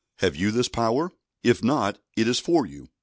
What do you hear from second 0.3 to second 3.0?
you this power? If not, it is for you.